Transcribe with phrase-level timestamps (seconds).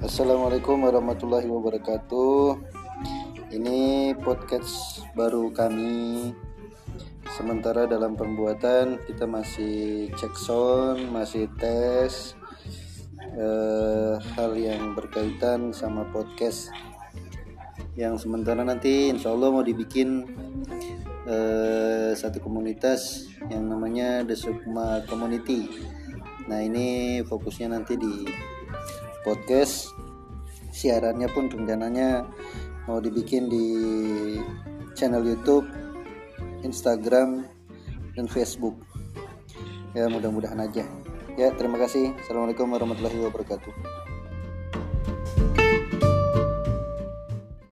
[0.00, 2.56] Assalamualaikum warahmatullahi wabarakatuh.
[3.52, 6.32] Ini podcast baru kami.
[7.36, 12.32] Sementara dalam pembuatan kita masih cek sound, masih tes
[13.36, 16.72] eh, hal yang berkaitan sama podcast.
[17.92, 20.24] Yang sementara nanti insya Allah mau dibikin
[21.28, 25.99] eh, satu komunitas yang namanya The Sukma Community.
[26.50, 28.26] Nah ini fokusnya nanti di
[29.22, 29.94] podcast
[30.74, 32.26] siarannya pun rencananya
[32.90, 33.66] mau dibikin di
[34.98, 35.70] channel YouTube,
[36.66, 37.46] Instagram,
[38.18, 38.74] dan Facebook.
[39.94, 40.82] Ya mudah-mudahan aja.
[41.38, 42.18] Ya terima kasih.
[42.18, 43.72] Assalamualaikum warahmatullahi wabarakatuh.